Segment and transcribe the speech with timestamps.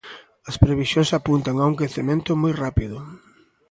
[0.49, 2.97] As previsións apuntan a un quecemento moi rápido.